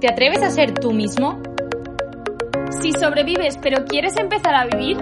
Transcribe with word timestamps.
¿Te 0.00 0.08
atreves 0.08 0.42
a 0.42 0.50
ser 0.50 0.72
tú 0.74 0.92
mismo? 0.92 1.42
Si 2.80 2.92
sobrevives 2.92 3.58
pero 3.58 3.84
quieres 3.84 4.16
empezar 4.16 4.54
a 4.54 4.64
vivir, 4.64 4.96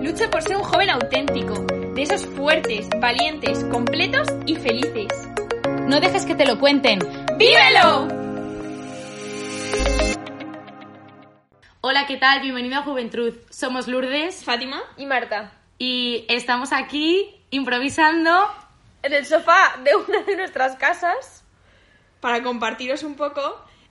lucha 0.00 0.30
por 0.30 0.42
ser 0.42 0.56
un 0.56 0.62
joven 0.62 0.90
auténtico, 0.90 1.54
de 1.94 2.02
esos 2.02 2.24
fuertes, 2.24 2.88
valientes, 3.00 3.64
completos 3.64 4.28
y 4.46 4.54
felices. 4.54 5.28
No 5.88 5.98
dejes 6.00 6.24
que 6.24 6.36
te 6.36 6.46
lo 6.46 6.60
cuenten. 6.60 7.00
¡Vívelo! 7.36 8.06
Hola, 11.80 12.06
¿qué 12.06 12.16
tal? 12.16 12.40
Bienvenido 12.40 12.76
a 12.78 12.82
Juventud. 12.82 13.34
Somos 13.50 13.88
Lourdes 13.88 14.44
Fátima 14.44 14.80
y 14.96 15.06
Marta. 15.06 15.52
y 15.78 16.26
estamos 16.28 16.72
aquí 16.72 17.34
improvisando. 17.50 18.30
En 19.02 19.12
el 19.12 19.24
sofá 19.24 19.76
de 19.84 19.96
una 19.96 20.22
de 20.22 20.36
nuestras 20.36 20.76
casas. 20.76 21.44
Para 22.20 22.42
compartiros 22.42 23.02
un 23.02 23.14
poco 23.14 23.40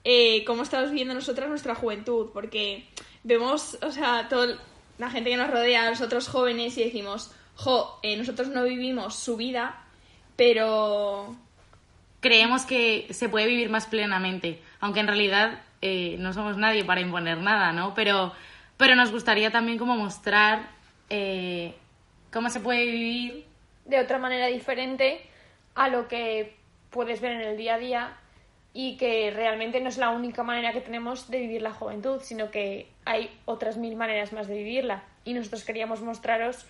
eh, 0.03 0.43
cómo 0.45 0.63
estamos 0.63 0.89
viviendo 0.89 1.13
nosotras 1.13 1.49
nuestra 1.49 1.75
juventud, 1.75 2.29
porque 2.33 2.87
vemos, 3.23 3.77
o 3.81 3.91
sea, 3.91 4.27
toda 4.29 4.57
la 4.97 5.09
gente 5.09 5.29
que 5.29 5.37
nos 5.37 5.51
rodea, 5.51 5.89
los 5.89 6.01
otros 6.01 6.27
jóvenes, 6.27 6.77
y 6.77 6.83
decimos, 6.83 7.31
jo, 7.55 7.99
eh, 8.03 8.17
nosotros 8.17 8.47
no 8.49 8.63
vivimos 8.63 9.15
su 9.15 9.37
vida, 9.37 9.83
pero 10.35 11.35
Creemos 12.19 12.65
que 12.65 13.07
se 13.11 13.29
puede 13.29 13.45
vivir 13.45 13.69
más 13.69 13.85
plenamente, 13.85 14.59
aunque 14.79 15.01
en 15.01 15.07
realidad 15.07 15.61
eh, 15.81 16.15
no 16.17 16.33
somos 16.33 16.57
nadie 16.57 16.83
para 16.83 16.99
imponer 16.99 17.37
nada, 17.37 17.71
¿no? 17.71 17.93
Pero, 17.93 18.33
pero 18.75 18.95
nos 18.95 19.11
gustaría 19.11 19.51
también 19.51 19.77
como 19.77 19.95
mostrar 19.95 20.67
eh, 21.11 21.75
cómo 22.33 22.49
se 22.49 22.59
puede 22.59 22.85
vivir 22.85 23.45
De 23.85 23.99
otra 23.99 24.17
manera 24.17 24.47
diferente 24.47 25.21
a 25.75 25.89
lo 25.89 26.07
que 26.07 26.56
puedes 26.97 27.21
ver 27.21 27.33
en 27.33 27.41
el 27.41 27.57
día 27.57 27.75
a 27.75 27.77
día. 27.77 28.17
Y 28.73 28.97
que 28.97 29.31
realmente 29.31 29.79
no 29.79 29.89
es 29.89 29.97
la 29.97 30.09
única 30.09 30.43
manera 30.43 30.73
que 30.73 30.81
tenemos 30.81 31.29
de 31.29 31.39
vivir 31.39 31.61
la 31.61 31.71
juventud, 31.71 32.19
sino 32.21 32.51
que 32.51 32.87
hay 33.05 33.31
otras 33.45 33.77
mil 33.77 33.95
maneras 33.95 34.33
más 34.33 34.47
de 34.47 34.55
vivirla. 34.55 35.03
Y 35.23 35.33
nosotros 35.33 35.63
queríamos 35.63 36.01
mostraros 36.01 36.65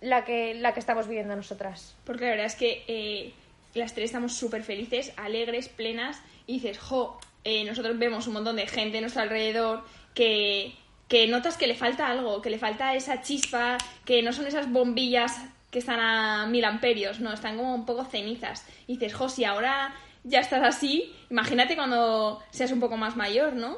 la 0.00 0.24
que, 0.24 0.54
la 0.54 0.72
que 0.72 0.80
estamos 0.80 1.08
viviendo 1.08 1.36
nosotras. 1.36 1.96
porque 2.04 2.24
la 2.24 2.30
verdad 2.30 2.46
es 2.46 2.54
que 2.54 2.84
eh, 2.88 3.32
las 3.74 3.94
tres 3.94 4.06
estamos 4.06 4.32
súper 4.32 4.62
felices, 4.62 5.12
alegres, 5.16 5.68
plenas, 5.68 6.20
y 6.46 6.54
dices, 6.54 6.78
jo, 6.78 7.18
eh, 7.44 7.64
nosotros 7.64 7.98
vemos 7.98 8.26
un 8.26 8.34
montón 8.34 8.56
de 8.56 8.66
gente 8.66 8.98
a 8.98 9.00
nuestro 9.00 9.22
alrededor 9.22 9.84
que, 10.14 10.74
que 11.08 11.26
notas 11.26 11.56
que 11.56 11.66
le 11.66 11.74
falta 11.74 12.08
algo, 12.08 12.42
que 12.42 12.50
le 12.50 12.58
falta 12.58 12.94
esa 12.94 13.22
chispa, 13.22 13.78
que 14.04 14.22
no 14.22 14.32
son 14.32 14.46
esas 14.46 14.70
bombillas 14.70 15.40
que 15.76 15.80
están 15.80 16.00
a 16.00 16.46
mil 16.46 16.64
amperios, 16.64 17.20
no, 17.20 17.34
están 17.34 17.58
como 17.58 17.74
un 17.74 17.84
poco 17.84 18.02
cenizas. 18.06 18.64
Y 18.86 18.94
dices, 18.94 19.12
jo, 19.12 19.28
si 19.28 19.44
ahora 19.44 19.94
ya 20.24 20.40
estás 20.40 20.62
así, 20.62 21.14
imagínate 21.28 21.76
cuando 21.76 22.42
seas 22.48 22.72
un 22.72 22.80
poco 22.80 22.96
más 22.96 23.14
mayor, 23.14 23.52
¿no? 23.52 23.76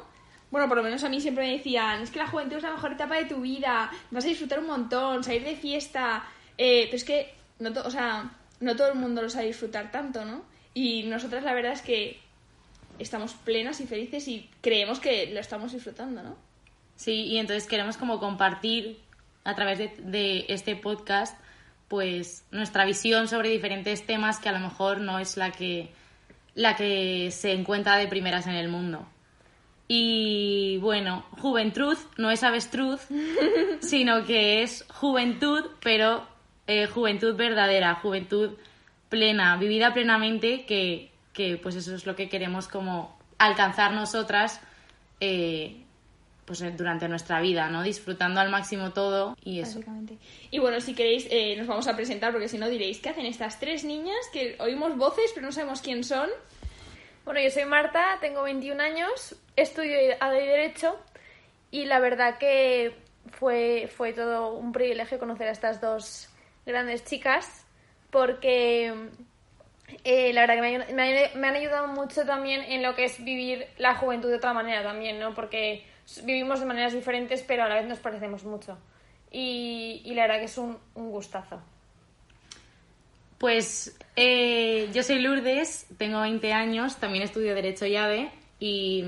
Bueno, 0.49 0.69
por 0.69 0.77
lo 0.77 0.83
menos 0.83 1.03
a 1.03 1.09
mí 1.09 1.19
siempre 1.19 1.45
me 1.45 1.57
decían, 1.57 2.01
es 2.01 2.09
que 2.09 2.19
la 2.19 2.27
juventud 2.27 2.55
es 2.55 2.63
la 2.63 2.71
mejor 2.71 2.93
etapa 2.93 3.17
de 3.17 3.25
tu 3.25 3.41
vida, 3.41 3.91
vas 4.11 4.23
a 4.23 4.27
disfrutar 4.29 4.59
un 4.59 4.67
montón, 4.67 5.25
salir 5.25 5.43
de 5.43 5.57
fiesta, 5.57 6.23
eh, 6.57 6.83
pero 6.85 6.95
es 6.95 7.03
que, 7.03 7.33
no 7.59 7.69
o 7.83 7.91
sea, 7.91 8.31
no 8.61 8.77
todo 8.77 8.93
el 8.93 8.97
mundo 8.97 9.21
lo 9.21 9.29
sabe 9.29 9.47
disfrutar 9.47 9.91
tanto, 9.91 10.23
¿no? 10.23 10.43
Y 10.73 11.03
nosotras 11.03 11.43
la 11.43 11.53
verdad 11.53 11.73
es 11.73 11.81
que 11.81 12.21
estamos 12.97 13.33
plenas 13.33 13.81
y 13.81 13.87
felices 13.87 14.25
y 14.29 14.49
creemos 14.61 15.01
que 15.01 15.33
lo 15.33 15.41
estamos 15.41 15.73
disfrutando, 15.73 16.23
¿no? 16.23 16.37
Sí, 16.95 17.25
y 17.25 17.39
entonces 17.39 17.67
queremos 17.67 17.97
como 17.97 18.21
compartir 18.21 19.01
a 19.43 19.53
través 19.53 19.79
de, 19.79 19.93
de 19.97 20.45
este 20.47 20.77
podcast 20.77 21.37
pues 21.89 22.45
nuestra 22.51 22.85
visión 22.85 23.27
sobre 23.27 23.49
diferentes 23.49 24.05
temas 24.05 24.39
que 24.39 24.47
a 24.47 24.53
lo 24.53 24.59
mejor 24.59 25.01
no 25.01 25.19
es 25.19 25.35
la 25.35 25.51
que 25.51 25.91
la 26.55 26.75
que 26.75 27.31
se 27.31 27.53
encuentra 27.53 27.97
de 27.97 28.07
primeras 28.07 28.47
en 28.47 28.55
el 28.55 28.69
mundo. 28.69 29.07
Y 29.87 30.77
bueno, 30.81 31.25
juventud 31.39 31.97
no 32.17 32.31
es 32.31 32.43
avestruz, 32.43 33.01
sino 33.81 34.25
que 34.25 34.61
es 34.61 34.85
juventud, 34.93 35.65
pero 35.81 36.27
eh, 36.67 36.85
juventud 36.85 37.35
verdadera, 37.35 37.95
juventud 37.95 38.51
plena, 39.09 39.57
vivida 39.57 39.93
plenamente, 39.93 40.65
que, 40.65 41.11
que 41.33 41.57
pues 41.57 41.75
eso 41.75 41.95
es 41.95 42.05
lo 42.05 42.15
que 42.15 42.29
queremos 42.29 42.67
como 42.67 43.17
alcanzar 43.39 43.93
nosotras 43.93 44.61
eh, 45.21 45.85
pues 46.49 46.61
eh, 46.61 46.73
durante 46.75 47.07
nuestra 47.07 47.39
vida, 47.41 47.69
¿no? 47.69 47.83
Disfrutando 47.83 48.39
al 48.41 48.49
máximo 48.49 48.91
todo 48.91 49.37
y 49.45 49.59
eso. 49.59 49.75
Básicamente. 49.75 50.17
Y 50.49 50.57
bueno, 50.57 50.81
si 50.81 50.95
queréis, 50.95 51.27
eh, 51.29 51.55
nos 51.55 51.67
vamos 51.67 51.87
a 51.87 51.95
presentar 51.95 52.31
porque 52.31 52.47
si 52.49 52.57
no 52.57 52.67
diréis, 52.67 52.99
¿qué 52.99 53.09
hacen 53.09 53.27
estas 53.27 53.59
tres 53.59 53.83
niñas 53.83 54.17
que 54.33 54.55
oímos 54.59 54.97
voces 54.97 55.31
pero 55.35 55.45
no 55.45 55.51
sabemos 55.51 55.81
quién 55.81 56.03
son? 56.03 56.27
Bueno, 57.23 57.39
yo 57.41 57.51
soy 57.51 57.65
Marta, 57.65 58.17
tengo 58.19 58.41
21 58.41 58.81
años, 58.81 59.35
estudio 59.55 59.95
a 60.19 60.31
de 60.31 60.41
Derecho 60.41 60.99
y 61.69 61.85
la 61.85 61.99
verdad 61.99 62.39
que 62.39 62.95
fue, 63.33 63.87
fue 63.95 64.13
todo 64.13 64.53
un 64.55 64.71
privilegio 64.71 65.19
conocer 65.19 65.47
a 65.47 65.51
estas 65.51 65.79
dos 65.79 66.29
grandes 66.65 67.05
chicas 67.05 67.67
porque 68.09 68.91
eh, 70.03 70.33
la 70.33 70.41
verdad 70.41 70.55
que 70.55 70.61
me, 70.61 70.93
me 70.93 71.25
han- 71.27 71.39
me 71.39 71.47
han 71.47 71.55
ayudado 71.55 71.87
mucho 71.87 72.25
también 72.25 72.61
en 72.61 72.81
lo 72.83 72.95
que 72.95 73.05
es 73.05 73.23
vivir 73.23 73.67
la 73.77 73.95
juventud 73.95 74.29
de 74.29 74.35
otra 74.37 74.53
manera 74.53 74.83
también, 74.83 75.19
¿no? 75.19 75.33
Porque 75.33 75.85
vivimos 76.25 76.59
de 76.59 76.65
maneras 76.65 76.93
diferentes 76.93 77.43
pero 77.43 77.63
a 77.63 77.69
la 77.69 77.75
vez 77.75 77.87
nos 77.87 77.99
parecemos 77.99 78.43
mucho 78.43 78.77
y, 79.31 80.01
y 80.03 80.13
la 80.13 80.23
verdad 80.23 80.39
que 80.39 80.45
es 80.45 80.57
un, 80.57 80.77
un 80.95 81.11
gustazo. 81.11 81.61
Pues 83.37 83.97
eh, 84.15 84.89
yo 84.93 85.03
soy 85.03 85.19
Lourdes, 85.19 85.87
tengo 85.97 86.21
20 86.21 86.51
años, 86.51 86.97
también 86.97 87.23
estudio 87.23 87.55
Derecho 87.55 87.85
y 87.85 87.95
ADE 87.95 88.31
y 88.59 89.05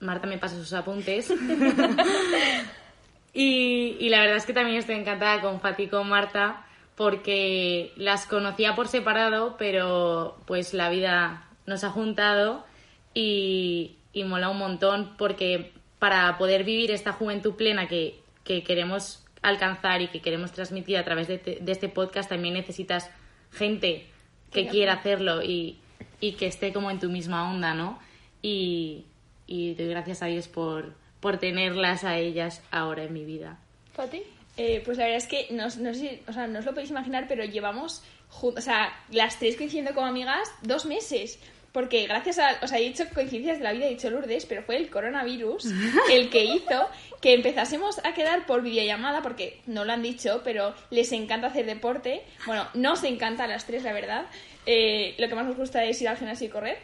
Marta 0.00 0.26
me 0.26 0.38
pasa 0.38 0.56
sus 0.56 0.72
apuntes. 0.72 1.30
y, 3.34 3.96
y 4.00 4.08
la 4.08 4.20
verdad 4.20 4.36
es 4.36 4.46
que 4.46 4.54
también 4.54 4.78
estoy 4.78 4.94
encantada 4.94 5.42
con 5.42 5.60
Fati 5.60 5.84
y 5.84 5.88
con 5.88 6.08
Marta 6.08 6.64
porque 6.94 7.92
las 7.96 8.26
conocía 8.26 8.74
por 8.74 8.88
separado, 8.88 9.56
pero 9.58 10.38
pues 10.46 10.72
la 10.72 10.88
vida 10.88 11.46
nos 11.66 11.84
ha 11.84 11.90
juntado 11.90 12.64
y, 13.12 13.96
y 14.14 14.24
mola 14.24 14.48
un 14.48 14.58
montón 14.58 15.14
porque 15.18 15.74
para 15.98 16.36
poder 16.38 16.64
vivir 16.64 16.90
esta 16.90 17.12
juventud 17.12 17.54
plena 17.54 17.88
que, 17.88 18.20
que 18.44 18.62
queremos 18.62 19.24
alcanzar 19.42 20.02
y 20.02 20.08
que 20.08 20.20
queremos 20.20 20.52
transmitir 20.52 20.96
a 20.96 21.04
través 21.04 21.28
de, 21.28 21.38
te- 21.38 21.58
de 21.60 21.72
este 21.72 21.88
podcast 21.88 22.28
también 22.28 22.54
necesitas 22.54 23.10
gente 23.52 24.06
que 24.52 24.66
quiera 24.68 24.94
hacerlo 24.94 25.42
y, 25.42 25.78
y 26.20 26.32
que 26.32 26.46
esté 26.46 26.72
como 26.72 26.90
en 26.90 26.98
tu 26.98 27.08
misma 27.10 27.50
onda, 27.50 27.74
¿no? 27.74 27.98
Y, 28.42 29.04
y 29.46 29.74
doy 29.74 29.88
gracias 29.88 30.22
a 30.22 30.26
Dios 30.26 30.48
por, 30.48 30.94
por 31.20 31.38
tenerlas 31.38 32.04
a 32.04 32.18
ellas 32.18 32.62
ahora 32.70 33.04
en 33.04 33.12
mi 33.12 33.24
vida. 33.24 33.58
¿Fati? 33.94 34.22
Eh, 34.56 34.82
pues 34.84 34.96
la 34.96 35.04
verdad 35.04 35.18
es 35.18 35.26
que 35.26 35.48
no, 35.50 35.64
no 35.64 35.68
sé 35.70 35.94
si, 35.94 36.22
o 36.28 36.32
sea, 36.32 36.46
no 36.46 36.58
os 36.60 36.64
lo 36.64 36.72
podéis 36.72 36.90
imaginar, 36.90 37.26
pero 37.28 37.44
llevamos, 37.44 38.02
o 38.40 38.60
sea, 38.60 38.90
las 39.10 39.38
tres 39.38 39.56
coincidiendo 39.56 39.94
como 39.94 40.06
amigas 40.06 40.48
dos 40.62 40.86
meses. 40.86 41.38
Porque 41.76 42.06
gracias 42.06 42.38
a, 42.38 42.56
o 42.62 42.66
sea, 42.66 42.78
he 42.78 42.84
dicho 42.84 43.04
coincidencias 43.12 43.58
de 43.58 43.64
la 43.64 43.72
vida, 43.72 43.84
he 43.84 43.90
dicho 43.90 44.08
Lourdes, 44.08 44.46
pero 44.46 44.62
fue 44.62 44.78
el 44.78 44.88
coronavirus 44.88 45.66
el 46.10 46.30
que 46.30 46.42
hizo 46.42 46.88
que 47.20 47.34
empezásemos 47.34 48.00
a 48.02 48.14
quedar 48.14 48.46
por 48.46 48.62
videollamada, 48.62 49.20
porque 49.20 49.60
no 49.66 49.84
lo 49.84 49.92
han 49.92 50.00
dicho, 50.00 50.40
pero 50.42 50.74
les 50.88 51.12
encanta 51.12 51.48
hacer 51.48 51.66
deporte. 51.66 52.22
Bueno, 52.46 52.66
nos 52.72 53.04
encanta 53.04 53.44
a 53.44 53.46
las 53.46 53.66
tres, 53.66 53.82
la 53.82 53.92
verdad. 53.92 54.24
Eh, 54.66 55.14
lo 55.18 55.28
que 55.28 55.34
más 55.34 55.46
nos 55.46 55.56
gusta 55.56 55.84
es 55.84 56.02
ir 56.02 56.08
al 56.08 56.16
gimnasio 56.16 56.48
y 56.48 56.50
correr. 56.50 56.78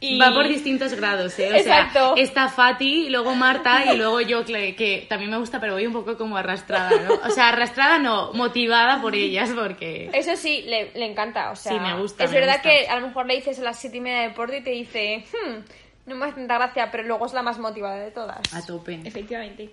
Y... 0.00 0.18
Va 0.18 0.32
por 0.32 0.48
distintos 0.48 0.92
grados, 0.94 1.38
¿eh? 1.38 1.48
O 1.50 1.54
Exacto. 1.56 2.14
sea, 2.14 2.22
está 2.24 2.48
Fati, 2.48 3.08
luego 3.08 3.34
Marta 3.34 3.92
y 3.92 3.96
luego 3.96 4.20
yo, 4.20 4.44
que, 4.44 4.74
que 4.74 5.06
también 5.08 5.30
me 5.30 5.38
gusta, 5.38 5.60
pero 5.60 5.74
voy 5.74 5.86
un 5.86 5.92
poco 5.92 6.18
como 6.18 6.36
arrastrada, 6.36 6.90
¿no? 7.00 7.14
O 7.24 7.30
sea, 7.30 7.50
arrastrada 7.50 7.98
no, 7.98 8.32
motivada 8.32 9.00
por 9.00 9.14
ellas, 9.14 9.50
porque... 9.54 10.10
Eso 10.12 10.36
sí, 10.36 10.62
le, 10.66 10.90
le 10.94 11.06
encanta, 11.06 11.50
o 11.52 11.56
sea... 11.56 11.72
Sí, 11.72 11.78
me 11.78 11.96
gusta, 12.00 12.24
Es 12.24 12.32
me 12.32 12.40
verdad 12.40 12.56
gusta. 12.56 12.68
que 12.68 12.88
a 12.88 12.98
lo 12.98 13.06
mejor 13.06 13.26
le 13.26 13.36
dices 13.36 13.60
a 13.60 13.62
las 13.62 13.78
siete 13.78 13.98
y 13.98 14.00
media 14.00 14.22
de 14.22 14.28
deporte 14.28 14.58
y 14.58 14.62
te 14.62 14.70
dice, 14.70 15.24
hmm, 15.32 16.10
no 16.10 16.16
me 16.16 16.26
hace 16.26 16.34
tanta 16.34 16.56
gracia, 16.56 16.90
pero 16.90 17.04
luego 17.04 17.26
es 17.26 17.32
la 17.32 17.42
más 17.42 17.58
motivada 17.60 17.96
de 18.00 18.10
todas. 18.10 18.40
A 18.52 18.66
tope. 18.66 19.00
Efectivamente. 19.04 19.70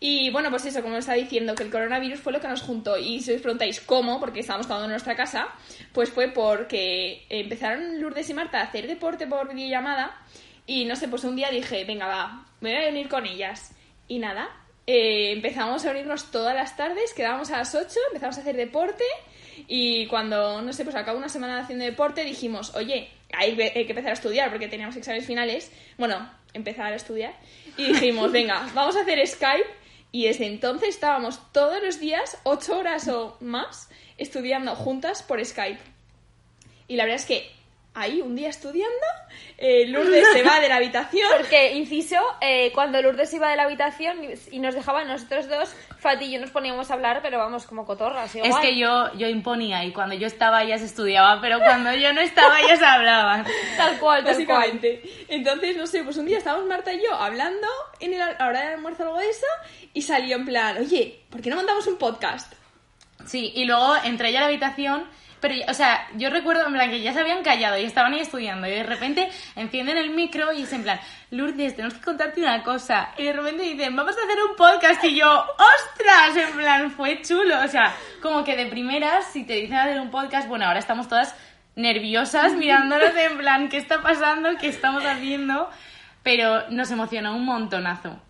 Y 0.00 0.30
bueno, 0.30 0.50
pues 0.50 0.64
eso, 0.64 0.82
como 0.82 0.96
estaba 0.96 1.18
diciendo, 1.18 1.54
que 1.54 1.64
el 1.64 1.70
coronavirus 1.70 2.20
fue 2.20 2.32
lo 2.32 2.40
que 2.40 2.48
nos 2.48 2.62
juntó. 2.62 2.96
Y 2.96 3.20
si 3.20 3.32
os 3.32 3.40
preguntáis 3.40 3.80
cómo, 3.80 4.20
porque 4.20 4.40
estábamos 4.40 4.66
uno 4.66 4.84
en 4.84 4.90
nuestra 4.90 5.16
casa, 5.16 5.48
pues 5.92 6.10
fue 6.10 6.28
porque 6.28 7.26
empezaron 7.28 8.00
Lourdes 8.00 8.30
y 8.30 8.34
Marta 8.34 8.60
a 8.60 8.64
hacer 8.64 8.86
deporte 8.86 9.26
por 9.26 9.52
videollamada. 9.52 10.16
Y 10.66 10.84
no 10.84 10.94
sé, 10.94 11.08
pues 11.08 11.24
un 11.24 11.34
día 11.34 11.50
dije, 11.50 11.84
venga, 11.84 12.06
va, 12.06 12.46
me 12.60 12.76
voy 12.76 12.86
a 12.86 12.90
unir 12.90 13.08
con 13.08 13.26
ellas. 13.26 13.72
Y 14.06 14.20
nada, 14.20 14.48
eh, 14.86 15.32
empezamos 15.32 15.84
a 15.84 15.90
unirnos 15.90 16.30
todas 16.30 16.54
las 16.54 16.76
tardes, 16.76 17.12
quedábamos 17.12 17.50
a 17.50 17.58
las 17.58 17.74
8, 17.74 17.88
empezamos 18.08 18.38
a 18.38 18.40
hacer 18.40 18.56
deporte. 18.56 19.04
Y 19.66 20.06
cuando, 20.06 20.62
no 20.62 20.72
sé, 20.72 20.84
pues 20.84 20.94
acabo 20.94 21.18
una 21.18 21.28
semana 21.28 21.60
haciendo 21.60 21.84
deporte, 21.84 22.22
dijimos, 22.22 22.74
oye, 22.76 23.10
hay 23.32 23.56
que 23.56 23.86
empezar 23.88 24.10
a 24.10 24.14
estudiar 24.14 24.50
porque 24.50 24.68
teníamos 24.68 24.96
exámenes 24.96 25.26
finales. 25.26 25.72
Bueno, 25.96 26.30
empezar 26.54 26.92
a 26.92 26.96
estudiar. 26.96 27.34
Y 27.76 27.92
dijimos, 27.92 28.30
venga, 28.32 28.68
vamos 28.74 28.96
a 28.96 29.00
hacer 29.00 29.26
Skype. 29.26 29.87
Y 30.10 30.26
desde 30.26 30.46
entonces 30.46 30.90
estábamos 30.90 31.40
todos 31.52 31.82
los 31.82 32.00
días, 32.00 32.38
ocho 32.44 32.78
horas 32.78 33.08
o 33.08 33.36
más, 33.40 33.90
estudiando 34.16 34.74
juntas 34.74 35.22
por 35.22 35.44
Skype. 35.44 35.80
Y 36.86 36.96
la 36.96 37.04
verdad 37.04 37.20
es 37.20 37.26
que 37.26 37.57
ahí 37.94 38.20
un 38.20 38.36
día 38.36 38.48
estudiando, 38.48 39.06
eh, 39.56 39.86
Lourdes 39.88 40.24
se 40.32 40.42
va 40.42 40.60
de 40.60 40.68
la 40.68 40.76
habitación. 40.76 41.28
Porque, 41.36 41.72
inciso, 41.72 42.16
eh, 42.40 42.70
cuando 42.72 43.02
Lourdes 43.02 43.32
iba 43.34 43.50
de 43.50 43.56
la 43.56 43.64
habitación 43.64 44.18
y 44.50 44.58
nos 44.60 44.74
dejaba 44.74 45.04
nosotros 45.04 45.48
dos, 45.48 45.74
Fati 45.98 46.26
y 46.26 46.32
yo 46.32 46.40
nos 46.40 46.50
poníamos 46.50 46.90
a 46.90 46.94
hablar, 46.94 47.20
pero 47.22 47.38
vamos, 47.38 47.66
como 47.66 47.84
cotorras. 47.84 48.34
Es 48.34 48.56
que 48.56 48.78
yo, 48.78 49.12
yo 49.14 49.28
imponía 49.28 49.84
y 49.84 49.92
cuando 49.92 50.14
yo 50.14 50.28
estaba 50.28 50.62
ellas 50.62 50.80
estudiaban, 50.82 51.40
pero 51.40 51.58
cuando 51.58 51.92
yo 51.94 52.12
no 52.12 52.20
estaba 52.20 52.60
ellas 52.60 52.80
hablaban. 52.82 53.44
Tal 53.76 53.98
cual, 53.98 54.24
tal 54.24 54.34
cual. 54.46 54.58
Básicamente. 54.58 55.02
Entonces, 55.28 55.76
no 55.76 55.86
sé, 55.86 56.04
pues 56.04 56.16
un 56.16 56.26
día 56.26 56.38
estábamos 56.38 56.68
Marta 56.68 56.92
y 56.92 57.02
yo 57.02 57.14
hablando 57.14 57.66
en 58.00 58.14
el, 58.14 58.22
a 58.22 58.32
la 58.38 58.46
hora 58.46 58.60
del 58.60 58.74
almuerzo 58.74 59.02
algo 59.04 59.18
de 59.18 59.28
eso 59.28 59.46
y 59.92 60.02
salió 60.02 60.36
en 60.36 60.44
plan, 60.44 60.76
oye, 60.78 61.20
¿por 61.30 61.40
qué 61.40 61.50
no 61.50 61.56
mandamos 61.56 61.86
un 61.86 61.96
podcast? 61.96 62.52
Sí, 63.26 63.52
y 63.54 63.64
luego 63.64 63.94
entré 64.04 64.32
yo 64.32 64.38
a 64.38 64.42
la 64.42 64.46
habitación, 64.46 65.04
pero, 65.40 65.54
o 65.68 65.74
sea, 65.74 66.08
yo 66.16 66.30
recuerdo 66.30 66.66
en 66.66 66.72
plan 66.72 66.90
que 66.90 67.00
ya 67.00 67.12
se 67.12 67.20
habían 67.20 67.42
callado 67.42 67.78
y 67.78 67.84
estaban 67.84 68.12
ahí 68.12 68.20
estudiando 68.20 68.66
y 68.66 68.70
de 68.70 68.82
repente 68.82 69.28
encienden 69.56 69.96
el 69.96 70.10
micro 70.10 70.52
y 70.52 70.62
es 70.62 70.72
en 70.72 70.82
plan, 70.82 71.00
Lourdes, 71.30 71.76
tenemos 71.76 71.94
que 71.94 72.00
contarte 72.00 72.40
una 72.40 72.62
cosa. 72.62 73.10
Y 73.16 73.24
de 73.24 73.32
repente 73.32 73.62
dicen, 73.62 73.94
vamos 73.94 74.16
a 74.16 74.24
hacer 74.24 74.38
un 74.50 74.56
podcast 74.56 75.04
y 75.04 75.16
yo, 75.16 75.28
¡ostras! 75.28 76.36
En 76.36 76.56
plan, 76.56 76.90
fue 76.90 77.22
chulo. 77.22 77.62
O 77.64 77.68
sea, 77.68 77.94
como 78.20 78.44
que 78.44 78.56
de 78.56 78.66
primeras, 78.66 79.26
si 79.26 79.44
te 79.44 79.54
dicen 79.54 79.76
hacer 79.76 80.00
un 80.00 80.10
podcast, 80.10 80.48
bueno, 80.48 80.66
ahora 80.66 80.78
estamos 80.78 81.08
todas 81.08 81.34
nerviosas 81.76 82.52
mirándonos 82.56 83.14
en 83.14 83.38
plan, 83.38 83.68
¿qué 83.68 83.76
está 83.76 84.02
pasando? 84.02 84.56
¿Qué 84.58 84.68
estamos 84.68 85.04
haciendo? 85.04 85.70
Pero 86.22 86.68
nos 86.70 86.90
emocionó 86.90 87.36
un 87.36 87.44
montonazo. 87.44 88.20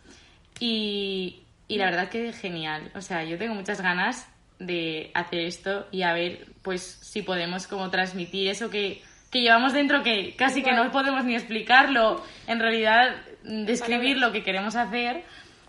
Y, 0.61 1.43
y 1.69 1.79
la 1.79 1.87
verdad 1.87 2.09
que 2.09 2.33
genial. 2.33 2.91
O 2.95 3.01
sea, 3.01 3.25
yo 3.25 3.39
tengo 3.39 3.55
muchas 3.55 3.81
ganas 3.81 4.29
de 4.59 5.11
hacer 5.15 5.41
esto 5.41 5.87
y 5.91 6.03
a 6.03 6.13
ver 6.13 6.47
pues 6.63 6.83
si 6.83 7.23
podemos 7.23 7.67
como 7.67 7.91
transmitir 7.91 8.49
eso 8.49 8.71
que, 8.71 9.03
que 9.31 9.41
llevamos 9.41 9.73
dentro 9.73 10.03
que 10.03 10.35
casi 10.37 10.63
que 10.63 10.73
no 10.73 10.91
podemos 10.91 11.25
ni 11.25 11.35
explicarlo 11.35 12.23
en 12.47 12.59
realidad 12.59 13.15
describir 13.45 14.19
lo 14.19 14.33
que 14.33 14.43
queremos 14.43 14.75
hacer 14.75 15.25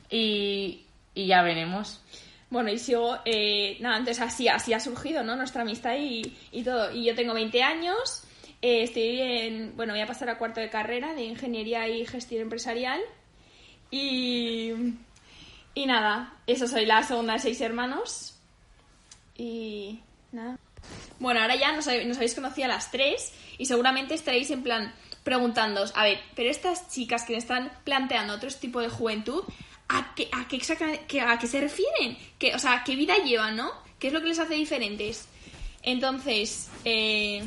y, 0.10 0.86
y 1.14 1.28
ya 1.28 1.42
veremos 1.44 2.02
Bueno, 2.50 2.72
y 2.72 2.80
sigo, 2.80 3.20
eh, 3.26 3.78
nada, 3.80 3.98
entonces 3.98 4.24
así, 4.24 4.48
así 4.48 4.74
ha 4.74 4.80
surgido, 4.80 5.24
¿no? 5.24 5.36
Nuestra 5.36 5.62
amistad 5.62 5.96
y, 6.00 6.36
y 6.52 6.64
todo. 6.64 6.92
Y 6.92 7.06
yo 7.06 7.14
tengo 7.14 7.36
20 7.36 7.62
años, 7.62 8.24
eh, 8.62 8.84
estoy 8.84 9.22
en, 9.22 9.76
bueno, 9.76 9.94
voy 9.94 10.02
a 10.02 10.08
pasar 10.08 10.30
a 10.30 10.38
cuarto 10.40 10.60
de 10.60 10.70
carrera 10.70 11.14
de 11.14 11.26
Ingeniería 11.26 11.88
y 11.88 12.06
Gestión 12.08 12.42
Empresarial. 12.42 13.00
Y, 13.92 14.72
y 15.76 15.86
nada, 15.86 16.34
eso 16.48 16.68
soy 16.68 16.86
la 16.86 17.04
segunda 17.04 17.34
de 17.34 17.40
seis 17.40 17.62
hermanos. 17.62 18.39
Y 19.40 20.02
nada. 20.34 20.60
Bueno, 21.20 21.40
ahora 21.42 21.56
ya 21.56 21.72
nos, 21.72 21.88
habéis 21.88 22.36
conocido 22.36 22.66
a 22.66 22.68
las 22.68 22.92
tres 22.92 23.32
y 23.58 23.66
seguramente 23.66 24.14
estaréis 24.14 24.52
en 24.52 24.64
plan 24.64 24.94
preguntándoos, 25.24 25.94
a 25.96 26.04
ver, 26.04 26.20
pero 26.36 26.50
estas 26.50 26.90
chicas 26.90 27.24
que 27.24 27.38
están 27.38 27.72
planteando 27.84 28.34
otro 28.34 28.50
tipo 28.52 28.82
de 28.82 28.90
juventud, 28.90 29.44
¿a 29.88 30.14
qué, 30.14 30.28
a 30.32 30.48
qué 30.48 30.58
exactamente 30.58 31.22
a 31.22 31.40
qué 31.40 31.48
se 31.48 31.62
refieren? 31.62 32.18
¿Qué, 32.38 32.54
o 32.54 32.60
sea, 32.60 32.84
¿qué 32.86 32.96
vida 32.96 33.16
llevan, 33.18 33.56
no? 33.56 33.72
¿Qué 33.98 34.08
es 34.08 34.14
lo 34.14 34.22
que 34.22 34.28
les 34.28 34.40
hace 34.40 34.56
diferentes? 34.56 35.28
Entonces, 35.84 36.70
eh, 36.84 37.44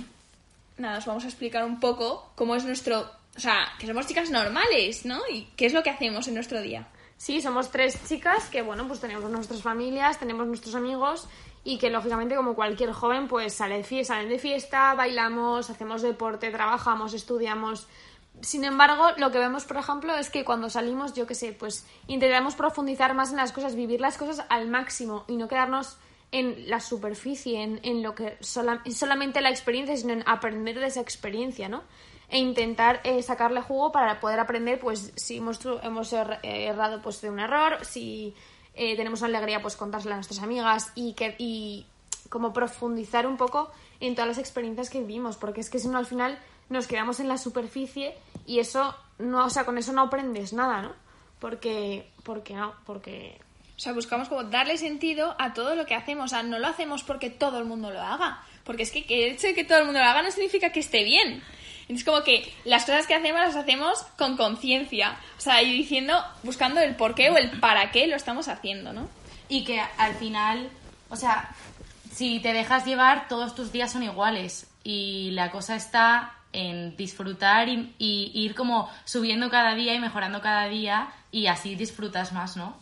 nada, 0.79 0.99
os 0.99 1.07
vamos 1.07 1.25
a 1.25 1.29
explicar 1.29 1.65
un 1.65 1.79
poco 1.79 2.33
cómo 2.35 2.57
es 2.57 2.65
nuestro... 2.65 3.11
O 3.37 3.41
sea, 3.41 3.73
que 3.79 3.87
somos 3.87 4.07
chicas 4.07 4.31
normales, 4.31 5.07
¿no? 5.07 5.21
Y 5.31 5.49
qué 5.57 5.67
es 5.67 5.73
lo 5.73 5.83
que 5.83 5.91
hacemos 5.91 6.29
en 6.29 6.35
nuestro 6.35 6.61
día. 6.61 6.87
Sí, 7.17 7.41
somos 7.41 7.71
tres 7.71 7.99
chicas 8.07 8.49
que, 8.49 8.63
bueno, 8.63 8.87
pues 8.87 9.01
tenemos 9.01 9.31
nuestras 9.31 9.63
familias, 9.63 10.19
tenemos 10.19 10.47
nuestros 10.47 10.75
amigos 10.75 11.29
y 11.65 11.79
que, 11.79 11.91
lógicamente, 11.91 12.35
como 12.35 12.55
cualquier 12.55 12.93
joven, 12.93 13.29
pues 13.29 13.55
salen 13.55 13.83
de 14.29 14.39
fiesta, 14.39 14.95
bailamos, 14.95 15.71
hacemos 15.71 16.03
deporte, 16.03 16.51
trabajamos, 16.51 17.15
estudiamos. 17.15 17.87
Sin 18.41 18.65
embargo, 18.65 19.09
lo 19.19 19.31
que 19.31 19.39
vemos, 19.39 19.65
por 19.65 19.77
ejemplo, 19.77 20.17
es 20.17 20.31
que 20.31 20.45
cuando 20.45 20.71
salimos, 20.71 21.13
yo 21.15 21.27
qué 21.27 21.35
sé, 21.35 21.53
pues 21.53 21.87
intentamos 22.09 22.55
profundizar 22.57 23.15
más 23.15 23.31
en 23.31 23.37
las 23.37 23.53
cosas, 23.53 23.77
vivir 23.77 24.01
las 24.01 24.19
cosas 24.19 24.45
al 24.49 24.69
máximo 24.69 25.25
y 25.29 25.37
no 25.37 25.47
quedarnos 25.49 25.99
en 26.33 26.69
la 26.69 26.81
superficie, 26.81 27.63
en, 27.63 27.79
en 27.83 28.03
lo 28.03 28.15
que 28.15 28.39
sola- 28.41 28.83
solamente 28.93 29.41
la 29.43 29.51
experiencia, 29.51 29.97
sino 29.97 30.15
en 30.15 30.25
aprender 30.27 30.81
de 30.81 30.87
esa 30.87 31.01
experiencia, 31.01 31.69
¿no? 31.69 31.83
e 32.31 32.39
intentar 32.39 33.03
eh, 33.05 33.23
sacarle 33.23 33.61
jugo 33.61 33.93
para 33.93 34.19
poder 34.19 34.41
aprender, 34.41 34.81
pues 34.81 35.13
si 35.17 35.37
hemos, 35.37 35.61
hemos 35.83 36.11
errado 36.15 37.03
pues 37.03 37.21
de 37.21 37.29
un 37.29 37.39
error, 37.39 37.85
si 37.85 38.35
eh, 38.75 38.97
tenemos 38.97 39.23
alegría, 39.23 39.61
pues 39.61 39.77
contársela 39.77 40.15
a 40.15 40.19
nuestras 40.19 40.43
amigas 40.43 40.93
y 40.95 41.15
que 41.15 41.35
y 41.39 41.87
como 42.29 42.53
profundizar 42.53 43.27
un 43.27 43.37
poco 43.37 43.71
en 44.01 44.15
todas 44.15 44.29
las 44.29 44.39
experiencias 44.39 44.89
que 44.89 45.01
vivimos, 45.01 45.37
porque 45.37 45.61
es 45.61 45.69
que 45.69 45.79
si 45.79 45.89
no 45.89 45.99
al 45.99 46.07
final 46.07 46.39
nos 46.71 46.87
quedamos 46.87 47.21
en 47.21 47.29
la 47.29 47.37
superficie 47.37 48.15
y 48.47 48.59
eso 48.59 48.95
no, 49.19 49.45
o 49.45 49.51
sea, 49.51 49.65
con 49.65 49.79
eso 49.79 49.93
no 49.93 50.03
aprendes 50.03 50.53
nada, 50.53 50.83
¿no? 50.83 50.93
Porque, 51.39 52.09
porque 52.23 52.55
no, 52.55 52.75
porque 52.87 53.39
O 53.77 53.81
sea, 53.81 53.93
buscamos 53.93 54.29
como 54.29 54.45
darle 54.45 54.79
sentido 54.79 55.35
a 55.39 55.55
todo 55.55 55.75
lo 55.75 55.87
que 55.87 55.95
hacemos. 55.95 56.27
O 56.27 56.29
sea, 56.29 56.43
no 56.43 56.59
lo 56.59 56.69
hacemos 56.69 57.03
porque 57.03 57.31
todo 57.31 57.59
el 57.59 57.65
mundo 57.65 57.91
lo 57.91 58.01
haga. 58.01 58.43
Porque 58.65 58.85
es 58.85 58.93
que 58.93 59.05
el 59.09 59.33
hecho 59.33 59.49
de 59.49 59.55
que 59.55 59.65
todo 59.65 59.79
el 59.79 59.87
mundo 59.87 59.99
lo 59.99 60.07
haga 60.07 60.23
no 60.23 60.31
significa 60.31 60.71
que 60.71 60.81
esté 60.81 61.03
bien. 61.03 61.43
Es 61.95 62.05
como 62.05 62.23
que 62.23 62.53
las 62.65 62.85
cosas 62.85 63.07
que 63.07 63.15
hacemos 63.15 63.41
las 63.41 63.57
hacemos 63.57 64.03
con 64.17 64.37
conciencia. 64.37 65.17
O 65.39 65.41
sea, 65.41 65.63
y 65.63 65.73
diciendo, 65.73 66.23
buscando 66.43 66.81
el 66.81 66.97
por 66.97 67.15
qué 67.15 67.31
o 67.31 67.37
el 67.37 67.59
para 67.61 67.91
qué 67.91 68.07
lo 68.07 68.17
estamos 68.17 68.49
haciendo, 68.49 68.93
¿no? 68.93 69.09
y 69.53 69.65
que 69.65 69.83
al 69.99 70.15
final, 70.15 70.71
o 71.11 71.17
sea, 71.17 71.55
si 72.11 72.41
te 72.41 72.55
dejas 72.55 72.87
llevar, 72.87 73.29
todos 73.29 73.55
tus 73.55 73.71
días 73.71 73.93
son 73.93 74.03
iguales 74.03 74.67
y 74.83 75.31
la 75.33 75.51
cosa 75.51 75.77
está 75.77 76.37
en 76.55 76.97
disfrutar 76.97 77.69
y, 77.69 77.95
y 77.99 78.31
ir 78.35 78.55
como 78.55 78.89
subiendo 79.05 79.51
cada 79.51 79.75
día 79.75 79.95
y 79.95 80.01
mejorando 80.01 80.41
cada 80.41 80.69
día 80.69 81.13
y 81.31 81.49
así 81.49 81.75
disfrutas 81.75 82.33
más, 82.33 82.57
¿no? 82.57 82.79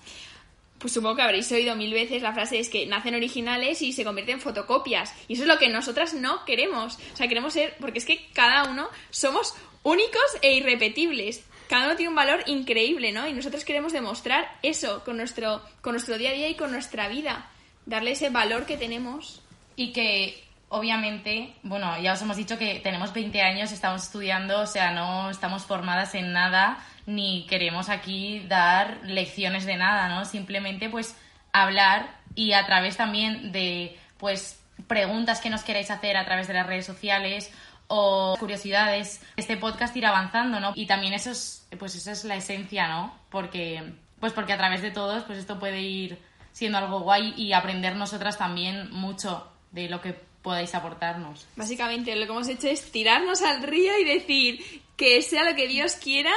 Pues 0.81 0.95
supongo 0.95 1.17
que 1.17 1.23
habréis 1.23 1.53
oído 1.53 1.77
mil 1.77 1.93
veces 1.93 2.23
la 2.23 2.33
frase 2.33 2.59
es 2.59 2.71
que 2.71 2.87
nacen 2.87 3.15
originales 3.15 3.83
y 3.83 3.93
se 3.93 4.03
convierten 4.03 4.37
en 4.37 4.41
fotocopias. 4.41 5.15
Y 5.29 5.35
eso 5.35 5.43
es 5.43 5.49
lo 5.49 5.59
que 5.59 5.69
nosotras 5.69 6.15
no 6.15 6.45
queremos. 6.47 6.99
O 7.13 7.17
sea, 7.17 7.29
queremos 7.29 7.53
ser, 7.53 7.77
porque 7.79 7.99
es 7.99 8.07
que 8.07 8.27
cada 8.33 8.65
uno 8.65 8.89
somos 9.11 9.55
únicos 9.83 10.23
e 10.41 10.55
irrepetibles. 10.55 11.45
Cada 11.69 11.85
uno 11.87 11.97
tiene 11.97 12.09
un 12.09 12.17
valor 12.17 12.43
increíble, 12.47 13.13
¿no? 13.13 13.29
Y 13.29 13.35
nosotros 13.35 13.65
queremos 13.65 13.93
demostrar 13.93 14.57
eso 14.63 15.05
con 15.05 15.19
nuestro, 15.19 15.63
con 15.83 15.93
nuestro 15.93 16.17
día 16.17 16.31
a 16.31 16.33
día 16.33 16.49
y 16.49 16.55
con 16.55 16.73
nuestra 16.73 17.09
vida. 17.09 17.51
Darle 17.85 18.13
ese 18.13 18.31
valor 18.31 18.65
que 18.65 18.79
tenemos. 18.79 19.43
Y 19.77 19.93
que 19.93 20.43
obviamente, 20.71 21.53
bueno, 21.63 22.01
ya 22.01 22.15
os 22.15 22.23
hemos 22.23 22.37
dicho 22.37 22.57
que 22.57 22.81
tenemos 22.81 23.13
20 23.13 23.43
años, 23.43 23.73
estamos 23.73 24.05
estudiando, 24.05 24.61
o 24.61 24.67
sea, 24.67 24.93
no 24.93 25.29
estamos 25.29 25.65
formadas 25.65 26.15
en 26.15 26.33
nada, 26.33 26.79
ni 27.11 27.47
queremos 27.47 27.89
aquí 27.89 28.45
dar 28.49 29.01
lecciones 29.05 29.67
de 29.67 29.77
nada, 29.77 30.09
¿no? 30.09 30.25
Simplemente 30.25 30.89
pues 30.89 31.17
hablar 31.53 32.17
y 32.35 32.53
a 32.53 32.65
través 32.67 32.97
también 32.97 33.53
de 33.53 33.99
pues 34.19 34.61
preguntas 34.87 35.41
que 35.41 35.51
nos 35.51 35.63
queráis 35.63 35.91
hacer 35.91 36.17
a 36.17 36.25
través 36.25 36.49
de 36.49 36.55
las 36.55 36.67
redes 36.67 36.87
sociales 36.87 37.53
o 37.89 38.37
curiosidades, 38.39 39.21
este 39.37 39.57
podcast 39.57 39.97
ir 39.97 40.07
avanzando, 40.07 40.61
¿no? 40.61 40.73
Y 40.77 40.87
también 40.87 41.13
eso 41.13 41.33
es, 41.33 41.67
pues 41.79 41.97
esa 41.97 42.13
es 42.13 42.25
la 42.25 42.37
esencia, 42.37 42.87
¿no? 42.87 43.13
Porque, 43.31 43.83
pues 44.21 44.33
porque 44.33 44.53
a 44.53 44.59
través 44.59 44.81
de 44.81 44.93
todos, 44.93 45.25
pues 45.25 45.39
esto 45.39 45.59
puede 45.59 45.81
ir 45.81 46.19
siendo 46.53 46.79
algo 46.79 47.01
guay 47.01 47.35
y 47.37 47.53
aprender 47.53 47.97
nosotras 47.97 48.39
también 48.39 48.93
mucho 48.93 49.51
de 49.73 49.89
lo 49.89 50.01
que 50.01 50.15
podáis 50.43 50.75
aportarnos. 50.75 51.49
Básicamente 51.57 52.15
lo 52.15 52.27
que 52.27 52.33
hemos 52.33 52.49
hecho 52.49 52.69
es 52.69 52.93
tirarnos 52.93 53.43
al 53.43 53.63
río 53.63 53.99
y 53.99 54.05
decir 54.05 54.83
que 54.97 55.21
sea 55.23 55.45
lo 55.45 55.57
que 55.57 55.67
Dios 55.67 55.95
quiera, 55.97 56.33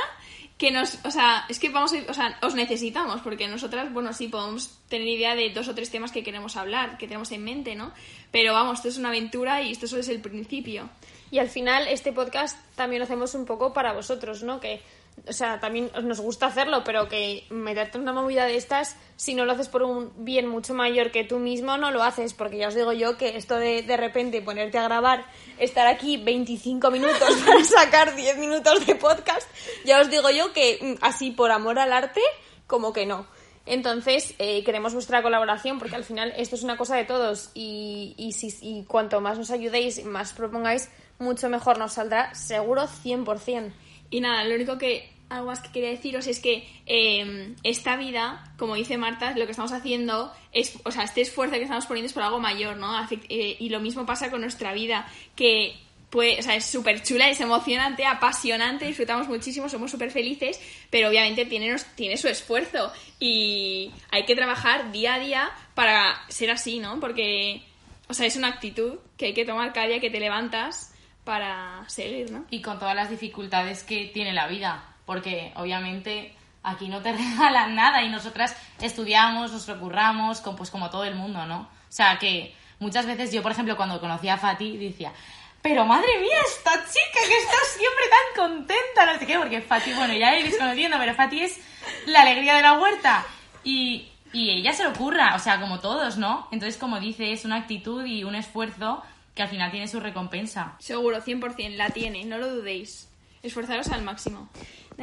que 0.57 0.72
nos, 0.72 1.00
o 1.03 1.12
sea, 1.12 1.45
es 1.50 1.60
que 1.60 1.69
vamos, 1.69 1.93
a- 1.93 2.10
o 2.12 2.13
sea, 2.13 2.38
os 2.41 2.55
necesitamos, 2.55 3.22
porque 3.22 3.48
nosotras, 3.48 3.91
bueno, 3.91 4.13
sí 4.13 4.27
podemos 4.27 4.79
tener 4.88 5.07
idea 5.07 5.36
de 5.36 5.50
dos 5.50 5.67
o 5.67 5.75
tres 5.75 5.89
temas 5.89 6.12
que 6.12 6.24
queremos 6.24 6.55
hablar, 6.55 6.98
que 6.98 7.07
tenemos 7.07 7.31
en 7.31 7.43
mente, 7.43 7.75
¿no? 7.75 7.91
Pero 8.31 8.53
vamos, 8.53 8.77
esto 8.79 8.89
es 8.89 8.98
una 8.98 9.10
aventura 9.10 9.62
y 9.62 9.72
esto 9.72 9.88
solo 9.88 10.01
es 10.01 10.10
el 10.10 10.22
principio. 10.22 10.89
Y 11.31 11.39
al 11.39 11.50
final 11.50 11.88
este 11.88 12.13
podcast 12.13 12.57
también 12.75 13.00
lo 13.00 13.05
hacemos 13.05 13.33
un 13.33 13.45
poco 13.45 13.74
para 13.74 13.93
vosotros, 13.93 14.43
¿no? 14.43 14.60
Que, 14.60 14.81
o 15.27 15.34
sea, 15.34 15.60
también 15.60 15.89
nos 16.03 16.20
gusta 16.20 16.48
hacerlo, 16.48 16.84
pero 16.84 17.08
que 17.08 17.46
meterte 17.50 17.98
en 17.98 18.03
una 18.03 18.13
movida 18.13 18.46
de 18.46 18.58
estas, 18.58 18.98
si 19.15 19.36
no 19.36 19.46
lo 19.46 19.53
haces 19.53 19.70
por 19.70 19.84
un 19.84 20.12
bien 20.25 20.48
mucho 20.48 20.74
mayor 20.74 21.12
que 21.12 21.24
tú 21.24 21.39
mismo, 21.39 21.77
no 21.77 21.91
lo 21.91 22.03
haces, 22.03 22.34
porque 22.34 22.58
ya 22.58 22.67
os 22.67 22.75
digo 22.75 22.91
yo 22.93 23.17
que 23.17 23.38
esto 23.38 23.55
de 23.58 23.84
de 23.84 23.98
repente 23.98 24.41
ponerte 24.41 24.77
a 24.77 24.84
grabar, 24.84 25.25
estar 25.58 25.88
aquí 25.88 26.17
25 26.17 26.91
minutos 26.91 27.36
para 27.46 27.63
sacar 27.63 28.15
10 28.15 28.38
minutos 28.38 28.86
de 28.86 28.96
podcast, 28.96 29.48
ya 29.86 30.01
os 30.01 30.10
digo 30.10 30.29
yo 30.29 30.51
que 30.51 30.79
mm, 30.82 31.03
así 31.03 31.32
por 31.32 31.51
amor 31.51 31.79
al 31.79 31.93
arte, 31.93 32.22
como 32.67 32.91
que 32.91 33.05
no. 33.05 33.27
Entonces, 33.65 34.36
eh, 34.39 34.62
queremos 34.65 34.93
vuestra 34.93 35.24
colaboración 35.24 35.79
porque 35.79 35.96
al 35.96 36.03
final 36.03 36.34
esto 36.36 36.58
es 36.58 36.63
una 36.63 36.75
cosa 36.75 36.98
de 36.98 37.05
todos 37.05 37.50
y, 37.53 38.13
y, 38.17 38.34
si, 38.34 38.53
y 38.62 38.84
cuanto 38.84 39.22
más 39.22 39.38
nos 39.38 39.51
ayudéis 39.51 40.03
más 40.03 40.34
propongáis, 40.34 40.89
mucho 41.17 41.48
mejor 41.48 41.77
nos 41.77 41.93
saldrá, 41.93 42.36
seguro 42.36 42.84
100%. 42.84 43.72
Y 44.13 44.22
nada, 44.22 44.43
lo 44.43 44.53
único 44.53 44.77
que 44.77 45.10
algo 45.27 45.48
más 45.48 45.60
que 45.60 45.72
quería 45.72 45.89
deciros 45.89 46.27
es 46.27 46.39
que 46.39 46.70
eh, 46.86 47.55
esta 47.63 47.96
vida, 47.96 48.53
como 48.60 48.75
dice 48.75 48.96
Marta, 48.96 49.32
lo 49.36 49.46
que 49.46 49.51
estamos 49.51 49.72
haciendo 49.72 50.32
es, 50.51 50.77
o 50.84 50.91
sea, 50.91 51.03
este 51.03 51.22
esfuerzo 51.22 51.55
que 51.55 51.63
estamos 51.63 51.88
poniendo 51.88 52.05
es 52.05 52.13
por 52.13 52.22
algo 52.22 52.39
mayor, 52.39 52.77
¿no? 52.77 52.93
Eh, 53.10 53.58
y 53.60 53.70
lo 53.70 53.79
mismo 53.79 54.05
pasa 54.05 54.29
con 54.29 54.41
nuestra 54.41 54.72
vida, 54.72 55.08
que 55.36 55.75
pues, 56.12 56.38
o 56.38 56.41
sea, 56.43 56.55
es 56.55 56.65
súper 56.67 57.01
chula, 57.01 57.27
es 57.27 57.41
emocionante, 57.41 58.05
apasionante, 58.05 58.86
disfrutamos 58.86 59.27
muchísimo, 59.27 59.67
somos 59.67 59.89
súper 59.89 60.12
felices, 60.12 60.62
pero 60.91 61.10
obviamente 61.10 61.48
tiene, 61.48 61.75
tiene 61.96 62.17
su 62.17 62.27
esfuerzo 62.27 62.93
y 63.20 63.91
hay 64.12 64.25
que 64.25 64.36
trabajar 64.36 64.91
día 64.91 65.15
a 65.15 65.20
día 65.20 65.51
para 65.74 66.22
ser 66.27 66.51
así, 66.51 66.77
¿no? 66.77 67.00
Porque, 67.00 67.63
o 68.10 68.13
sea, 68.13 68.27
es 68.27 68.36
una 68.36 68.50
actitud 68.50 69.00
que 69.17 69.25
hay 69.25 69.34
que 69.34 69.43
tomar 69.43 69.74
cada 69.74 69.88
día 69.88 70.00
que 70.00 70.12
te 70.12 70.20
levantas 70.20 70.92
para 71.24 71.84
seguir, 71.88 72.32
¿no? 72.32 72.46
Y 72.50 72.62
con 72.62 72.80
todas 72.80 72.96
las 72.96 73.10
dificultades 73.10 73.84
que 73.84 74.12
tiene 74.13 74.34
la 74.34 74.48
vida, 74.48 74.84
porque 75.06 75.53
obviamente 75.56 76.36
aquí 76.63 76.88
no 76.88 77.01
te 77.01 77.12
regalan 77.13 77.75
nada 77.75 78.03
y 78.03 78.10
nosotras 78.10 78.56
estudiamos, 78.82 79.51
nos 79.51 79.68
recurramos, 79.68 80.42
pues 80.58 80.70
como 80.70 80.89
todo 80.89 81.03
el 81.06 81.15
mundo, 81.15 81.46
¿no? 81.46 81.62
O 81.62 81.96
sea 81.96 82.18
que 82.18 82.56
muchas 82.80 83.06
veces 83.06 83.32
yo, 83.32 83.42
por 83.42 83.51
ejemplo, 83.51 83.77
cuando 83.77 84.00
conocí 84.00 84.27
a 84.30 84.38
Fati, 84.38 84.77
decía, 84.77 85.13
pero 85.62 85.86
madre 85.86 86.20
mía, 86.20 86.36
esta 86.46 86.72
chica 86.72 87.20
que 87.25 87.38
está 87.38 87.58
siempre 87.77 88.03
tan 88.10 88.50
contenta, 88.50 89.06
no 89.06 89.18
sé 89.18 89.25
qué, 89.25 89.38
porque 89.38 89.62
Fati, 89.62 89.94
bueno, 89.94 90.13
ya 90.13 90.38
iréis 90.38 90.58
conociendo, 90.58 90.98
pero 90.98 91.13
Fati 91.13 91.42
es 91.42 91.60
la 92.06 92.22
alegría 92.22 92.56
de 92.56 92.62
la 92.62 92.74
huerta. 92.74 93.25
Y, 93.63 94.10
y 94.34 94.50
ella 94.50 94.74
se 94.74 94.84
lo 94.84 94.89
ocurra, 94.89 95.36
o 95.36 95.39
sea, 95.39 95.62
como 95.62 95.80
todos, 95.80 96.18
¿no? 96.18 96.50
Entonces, 96.51 96.77
como 96.77 97.00
dice, 97.00 97.32
es 97.32 97.46
una 97.46 97.56
actitud 97.56 98.03
y 98.06 98.25
un 98.25 98.36
esfuerzo 98.36 99.03
que 99.36 99.42
al 99.42 99.50
final 99.50 99.72
tiene 99.72 99.88
su 99.88 100.00
recompensa. 100.00 100.75
Seguro, 100.80 101.22
100%, 101.22 101.75
la 101.75 101.90
tiene, 101.90 102.25
no 102.25 102.38
lo 102.38 102.50
dudéis. 102.50 103.10
Esforzaros 103.42 103.90
al 103.90 104.04
máximo. 104.04 104.50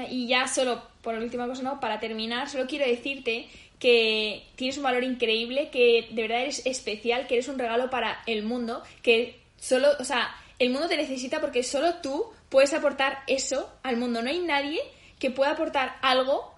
Y 0.08 0.28
ya 0.28 0.46
solo, 0.46 0.82
por 1.02 1.14
última 1.14 1.46
cosa, 1.46 1.62
¿no? 1.62 1.80
Para 1.80 2.00
terminar, 2.00 2.48
solo 2.48 2.66
quiero 2.66 2.86
decirte 2.86 3.48
que 3.78 4.46
tienes 4.56 4.76
un 4.76 4.84
valor 4.84 5.04
increíble, 5.04 5.70
que 5.70 6.08
de 6.10 6.22
verdad 6.22 6.42
eres 6.42 6.64
especial, 6.66 7.26
que 7.26 7.34
eres 7.34 7.48
un 7.48 7.58
regalo 7.58 7.90
para 7.90 8.22
el 8.26 8.42
mundo, 8.42 8.82
que 9.02 9.40
solo, 9.58 9.88
o 9.98 10.04
sea, 10.04 10.34
el 10.58 10.70
mundo 10.70 10.88
te 10.88 10.96
necesita 10.96 11.40
porque 11.40 11.62
solo 11.62 11.94
tú 11.96 12.26
puedes 12.50 12.72
aportar 12.72 13.20
eso 13.26 13.70
al 13.82 13.96
mundo. 13.96 14.22
No 14.22 14.30
hay 14.30 14.40
nadie 14.40 14.80
que 15.18 15.30
pueda 15.30 15.52
aportar 15.52 15.96
algo 16.02 16.54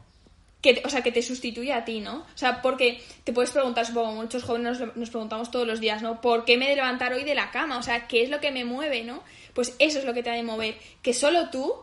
que, 0.63 0.81
o 0.85 0.89
sea, 0.89 1.03
que 1.03 1.11
te 1.11 1.23
sustituya 1.23 1.79
a 1.79 1.85
ti, 1.85 2.01
¿no? 2.01 2.19
O 2.21 2.39
sea, 2.39 2.63
porque 2.63 3.03
te 3.25 3.33
puedes 3.33 3.51
preguntar, 3.51 3.85
supongo, 3.85 4.13
muchos 4.13 4.45
jóvenes 4.45 4.81
nos, 4.95 5.11
preguntamos 5.11 5.51
todos 5.51 5.67
los 5.67 5.81
días, 5.81 6.03
¿no? 6.03 6.21
¿Por 6.21 6.45
qué 6.45 6.57
me 6.57 6.69
de 6.69 6.77
levantar 6.77 7.13
hoy 7.13 7.25
de 7.25 7.35
la 7.35 7.51
cama? 7.51 7.79
O 7.79 7.83
sea, 7.83 8.07
¿qué 8.07 8.23
es 8.23 8.31
lo 8.31 8.41
que 8.41 8.53
me 8.53 8.65
mueve, 8.65 9.03
¿no? 9.03 9.23
Pues 9.55 9.75
eso 9.81 9.99
es 9.99 10.05
lo 10.05 10.15
que 10.15 10.23
te 10.23 10.31
ha 10.31 10.35
de 10.35 10.45
mover, 10.45 10.77
que 11.03 11.13
solo 11.13 11.51
tú 11.51 11.75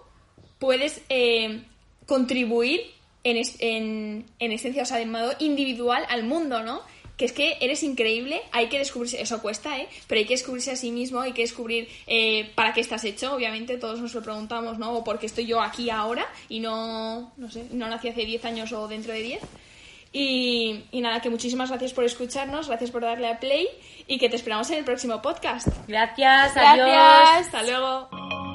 puedes 0.59 1.01
eh, 1.09 1.62
contribuir 2.05 2.81
en, 3.25 3.38
en, 3.59 4.25
en 4.39 4.51
esencia, 4.53 4.83
o 4.83 4.86
sea, 4.86 4.98
de 4.98 5.05
modo 5.05 5.33
individual 5.39 6.05
al 6.07 6.24
mundo, 6.24 6.63
¿no? 6.63 6.81
Que 7.19 7.25
es 7.25 7.33
que 7.33 7.57
eres 7.59 7.83
increíble, 7.83 8.41
hay 8.53 8.69
que 8.69 8.77
descubrirse, 8.77 9.21
eso 9.21 9.41
cuesta, 9.41 9.77
¿eh? 9.77 9.89
Pero 10.07 10.19
hay 10.19 10.25
que 10.25 10.35
descubrirse 10.35 10.71
a 10.71 10.77
sí 10.77 10.89
mismo, 10.89 11.19
hay 11.19 11.33
que 11.33 11.41
descubrir 11.41 11.89
eh, 12.07 12.49
para 12.55 12.71
qué 12.71 12.79
estás 12.79 13.03
hecho, 13.03 13.33
obviamente, 13.33 13.77
todos 13.77 13.99
nos 13.99 14.13
lo 14.13 14.23
preguntamos, 14.23 14.79
¿no? 14.79 14.93
O 14.93 15.03
por 15.03 15.19
qué 15.19 15.25
estoy 15.25 15.45
yo 15.45 15.61
aquí 15.61 15.89
ahora 15.89 16.25
y 16.47 16.61
no, 16.61 17.33
no 17.35 17.51
sé, 17.51 17.65
no 17.71 17.89
nací 17.89 18.07
hace 18.07 18.23
10 18.23 18.45
años 18.45 18.71
o 18.71 18.88
dentro 18.88 19.11
de 19.11 19.19
10. 19.19 19.41
Y, 20.13 20.85
y, 20.91 21.01
nada, 21.01 21.19
que 21.19 21.29
muchísimas 21.29 21.69
gracias 21.69 21.91
por 21.91 22.05
escucharnos, 22.05 22.69
gracias 22.69 22.89
por 22.89 23.01
darle 23.01 23.27
a 23.27 23.38
play 23.38 23.67
y 24.07 24.17
que 24.17 24.29
te 24.29 24.38
esperamos 24.38 24.69
en 24.69 24.77
el 24.77 24.85
próximo 24.85 25.21
podcast. 25.21 25.67
Gracias, 25.89 26.55
adiós. 26.55 26.88
Gracias, 26.88 27.47
hasta 27.47 27.63
luego. 27.63 28.48